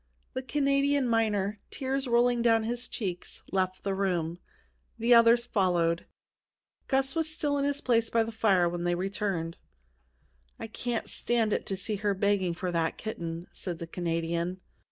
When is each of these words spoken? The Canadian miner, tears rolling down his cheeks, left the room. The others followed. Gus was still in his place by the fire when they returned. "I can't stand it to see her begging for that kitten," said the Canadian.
The 0.33 0.41
Canadian 0.41 1.07
miner, 1.07 1.59
tears 1.69 2.07
rolling 2.07 2.41
down 2.41 2.63
his 2.63 2.87
cheeks, 2.87 3.43
left 3.51 3.83
the 3.83 3.93
room. 3.93 4.39
The 4.97 5.13
others 5.13 5.45
followed. 5.45 6.07
Gus 6.87 7.13
was 7.13 7.29
still 7.29 7.59
in 7.59 7.65
his 7.65 7.81
place 7.81 8.09
by 8.09 8.23
the 8.23 8.31
fire 8.31 8.67
when 8.67 8.83
they 8.83 8.95
returned. 8.95 9.57
"I 10.57 10.65
can't 10.65 11.07
stand 11.07 11.53
it 11.53 11.67
to 11.67 11.77
see 11.77 11.97
her 11.97 12.15
begging 12.15 12.55
for 12.55 12.71
that 12.71 12.97
kitten," 12.97 13.45
said 13.53 13.77
the 13.77 13.85
Canadian. 13.85 14.59